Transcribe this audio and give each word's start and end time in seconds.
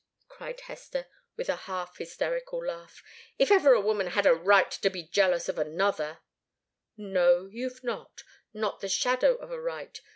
cried 0.27 0.61
Hester, 0.61 1.05
with 1.37 1.47
a 1.47 1.55
half 1.69 1.97
hysterical 1.99 2.65
laugh. 2.65 3.03
"If 3.37 3.51
ever 3.51 3.73
a 3.73 3.79
woman 3.79 4.07
had 4.07 4.25
a 4.25 4.33
right 4.33 4.71
to 4.71 4.89
be 4.89 5.03
jealous 5.03 5.47
of 5.47 5.59
another" 5.59 6.21
"No, 6.97 7.45
you've 7.45 7.83
not 7.83 8.23
not 8.51 8.79
the 8.79 8.89
shadow 8.89 9.35
of 9.35 9.51
a 9.51 9.61
right. 9.61 10.01